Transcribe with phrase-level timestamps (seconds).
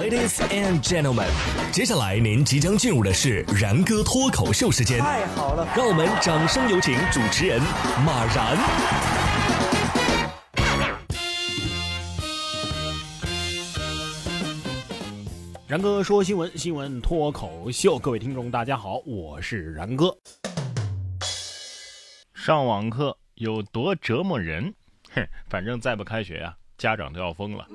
[0.00, 1.28] Ladies and gentlemen，
[1.70, 4.98] 接下来您即将进入的是然哥脱口秀时间。
[5.00, 7.60] 太好了，让我们掌声有请主持人
[8.04, 8.56] 马然。
[15.66, 20.16] 然哥说新闻，新闻脱口秀，各位听众大家好，我是然哥。
[22.34, 24.72] 上网课有多折磨人？
[25.14, 27.66] 哼，反正再不开学啊，家长都要疯了。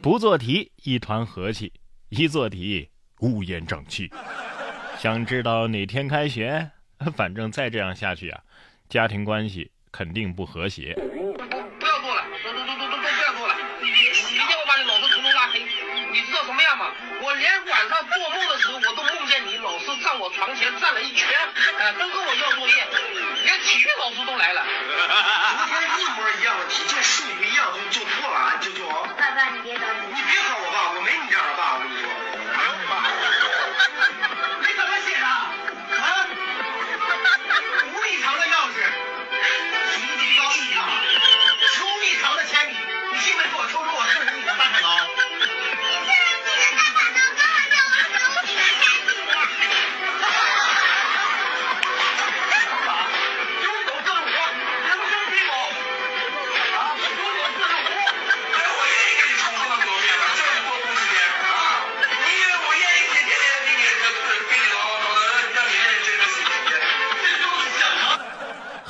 [0.00, 1.72] 不做题一团和气，
[2.08, 2.88] 一做题
[3.20, 4.10] 乌烟瘴气。
[4.98, 6.70] 想知道哪天开学？
[7.16, 8.40] 反正再这样下去啊，
[8.88, 10.94] 家庭关系肯定不和谐。
[10.94, 11.40] 不不
[11.86, 13.54] 要做了，都都都都都不要做了！
[13.82, 15.60] 你一定要把你老子从头拉黑。
[16.10, 16.90] 你知道什么样吗？
[17.22, 18.67] 我连晚上做梦的时候，
[19.88, 21.28] 师站我床前站了一圈，
[21.78, 22.74] 呃，都跟我要作业，
[23.44, 24.64] 连体育老师都来了。
[25.56, 28.86] 昨天一模一样的题，就数不一样，就就错了，就就。
[29.16, 30.06] 爸爸，你别着急。
[30.08, 30.40] 你别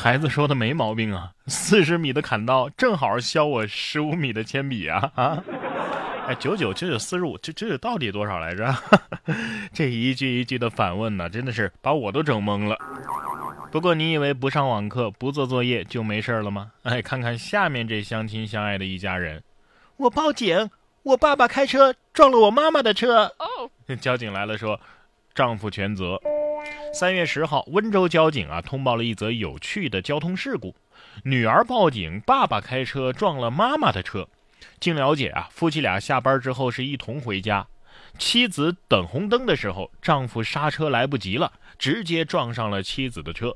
[0.00, 5.42] 孩子说的没毛病啊，四十米的砍刀正好削我十五米的铅笔啊啊！
[6.28, 8.72] 哎，九九九九四十五，这这到底多少来着？
[9.74, 12.78] 这一句一句的反问呢，真的是把我都整懵了。
[13.72, 16.70] 不过你以为不上网课、不做作业就没事了吗？
[16.84, 19.42] 哎，看看下面这相亲相爱的一家人，
[19.96, 20.70] 我报警，
[21.02, 23.24] 我爸爸开车撞了我妈妈的车。
[23.40, 23.68] 哦，
[24.00, 24.80] 交警来了说，
[25.34, 26.20] 丈夫全责。
[26.92, 30.74] 三月十号，温州交警啊通报了一则有趣的交通事故：
[31.24, 34.28] 女儿报警，爸爸开车撞了妈妈的车。
[34.80, 37.66] 经了解啊，夫妻俩下班之后是一同回家，
[38.18, 43.54] 妻子等红灯的时候，丈夫刹车来不及了，直接撞上了妻子的车。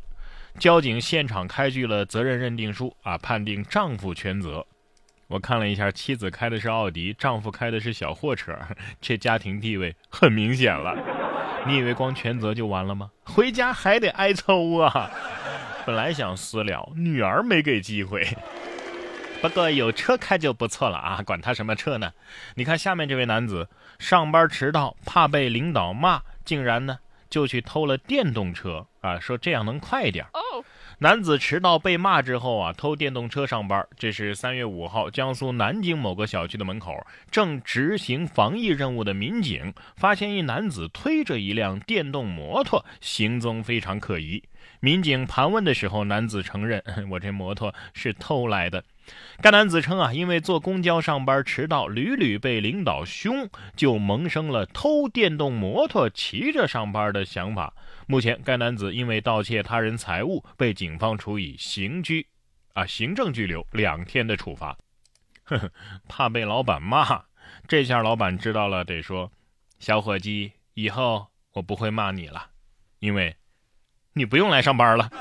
[0.59, 4.64] 交警现场开具了责任认定书啊，判定丈夫全责。
[5.28, 8.56] 我看了一下，妻子开的是奥迪，丈夫开的是小货车，
[9.00, 11.22] 这家庭地位很明显了。
[11.67, 13.11] 你以为光全责就完了吗？
[13.25, 15.11] 回家还得挨抽啊！
[15.87, 18.27] 本来想私了，女儿没给机会。
[19.41, 22.12] 不过有车开就不错了啊，管他什么车呢？
[22.55, 23.69] 你看下面这位男子，
[23.99, 30.24] 上班迟到，怕被领导骂，竟然呢就去偷了电动车啊，说这样能快点。
[30.98, 33.84] 男子迟到被骂之后啊，偷电动车上班。
[33.98, 44.42] 这是三月五号，江苏南京某个小区的门口，正执行防疫任务的民警发现一男子推着一辆电动摩托，行踪非常可疑。
[44.78, 46.80] 民警盘问的时候，男子承认
[47.10, 48.84] ：“我这摩托是偷来的。”
[49.40, 57.74] 该男子称啊，因为坐公交上班迟到，屡屡被领导凶，就萌生了偷电动摩托骑着上班的想法。
[58.06, 62.26] 目前，该男子因为盗窃他人财物，被警方处以刑拘，
[62.74, 64.76] 啊，行政拘留两天的处罚。
[65.44, 65.72] 呵呵，
[66.08, 67.24] 怕被老板骂，
[67.66, 69.32] 这下老板知道了，得说
[69.80, 72.50] ：“小伙计，以后我不会骂你了，
[73.00, 73.34] 因为
[74.15, 75.11] 你不用来上班了。”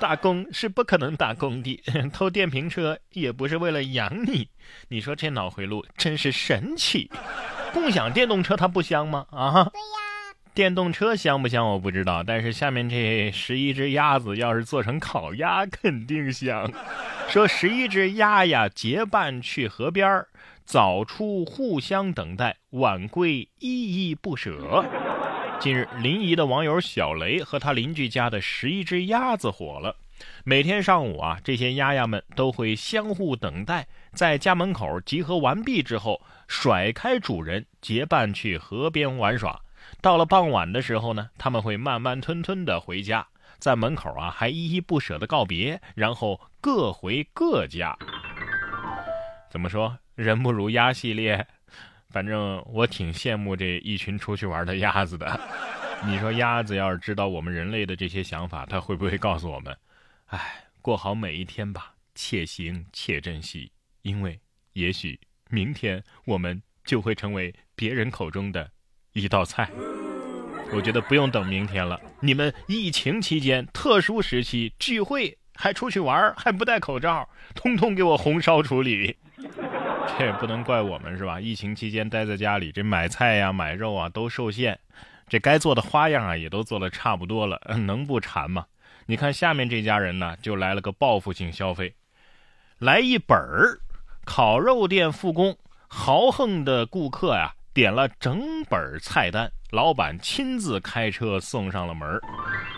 [0.00, 1.82] 打工是不可能打工的，
[2.14, 4.48] 偷电瓶车也不是为了养你。
[4.88, 7.10] 你说这脑回路真是神奇。
[7.72, 9.26] 共享电动车它不香吗？
[9.30, 9.64] 啊？
[9.64, 10.34] 对呀。
[10.54, 16.70] 电动车香不香我不知道，但是下面这十一只鸭子要是做成烤鸭肯定香。
[17.28, 20.28] 说十一只鸭呀结伴去河边儿，
[20.64, 24.84] 早出互相等待，晚归依依不舍。
[25.60, 29.96] 近日，临沂的网友小雷和他邻居家的十一只鸭子火了。
[30.44, 39.60] 每天上午啊，这些鸭鸭们都会相互等待，在家门口集合完毕之后，甩开主人，结伴去河边玩耍。
[40.00, 43.26] 到了傍晚的时候呢，他们会慢慢吞吞的回家，
[43.58, 47.98] 在门口啊还依依不舍的告别，然后各回各家。
[49.50, 49.98] 怎么说？
[50.14, 51.46] 人不如鸭系列。
[52.10, 55.40] 反正我挺羡慕这一群出去玩的鸭子的。
[56.06, 59.76] 你说鸭子要是知道我们人类的这些想法，它会不会告诉我们
[60.26, 63.70] ：“哎，过好每一天吧，且行且珍惜，
[64.02, 64.38] 因为
[64.72, 65.18] 也许
[65.50, 68.70] 明天我们就会成为别人口中的
[69.12, 69.68] 一道菜。”
[70.72, 79.16] 我觉得不用等明天了，你们疫情期间特殊时期聚会还出去玩还不戴口罩，通通给我红烧处理。
[80.16, 81.40] 这也不能怪我们是吧？
[81.40, 84.78] 疫情期间待在家里，这买菜呀、买肉啊都受限，
[85.28, 88.66] 这该做的花样啊也都做的差不多了，能不馋吗？
[89.06, 91.94] 你看下面这家人呢，就来了个报复性消费，
[92.78, 93.78] 来一本儿
[94.24, 95.56] 烤肉店复工，
[95.86, 102.20] 豪横的顾客呀点了整本菜单，老板亲自开车送上了门。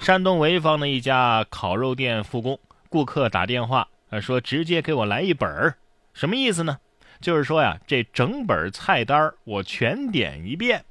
[0.00, 5.76] 山东潍坊的一家烤肉店复工，顾客打电话呃说直接给我来一本儿，
[6.12, 6.78] 什么意思呢？
[7.20, 10.84] 就是说呀，这整本菜单我全点一遍。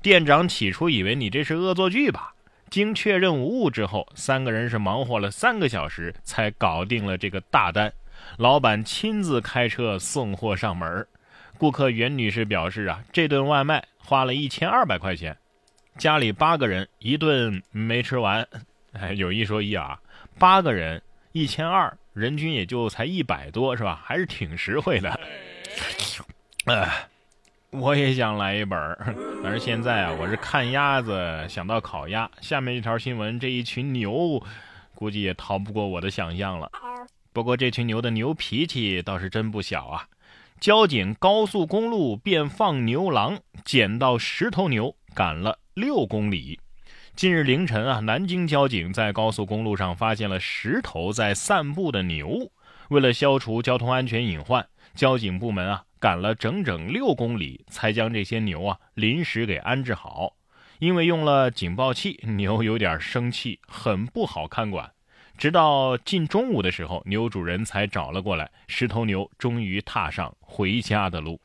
[0.00, 2.34] 店长起初以为你这是恶作剧吧，
[2.70, 7.92] 经确认无误之后，三个人是忙活了三个小时才搞定了这个大单。
[8.36, 11.06] 老板亲自开车送货上门。
[11.58, 15.36] 顾客袁女士表示啊，这顿外卖花了一千二百块钱，
[15.96, 18.46] 家里八个人一顿没吃完。
[18.92, 19.98] 哎，有一说一啊，
[20.38, 24.00] 八个人一千二，人均也就才一百多，是吧？
[24.04, 25.20] 还是挺实惠的。
[26.66, 27.08] 哎，
[27.70, 32.30] 我也想来一本儿，但是现在啊，我是看鸭子想到烤鸭。
[32.40, 34.40] 下面这条新闻，这一群牛，
[34.94, 36.70] 估计也逃不过我的想象了。
[37.32, 40.06] 不过这群牛的牛脾气倒是真不小啊！
[40.60, 46.60] 交警高速公路变放牛郎，捡到十头牛，赶了六公里。
[47.16, 52.50] 近日凌晨啊，南京交警在高速公路上发现了十头在散步的牛。
[52.90, 60.34] 为了消除交通安全隐患，交警部门啊赶了整整六公里，才将这些牛啊临时给安置好。
[60.78, 64.90] 因为用了警报器，牛有点生气，很不好看管。
[65.38, 71.40] 直到近中午的时候，牛主人才找了过来，十头牛终于踏上回家的路。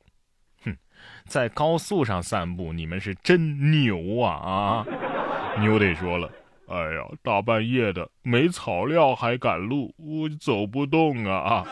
[0.64, 0.76] 哼，
[1.26, 4.86] 在高速上散步，你们是真牛啊啊！
[5.62, 6.30] 牛得说了，
[6.68, 11.66] 哎呀，大半夜的没草料还赶路，我走不动啊！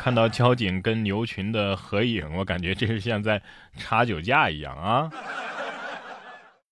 [0.00, 3.42] 看到交警跟牛群的合影，我感觉这是像在
[3.76, 5.10] 查酒驾一样啊！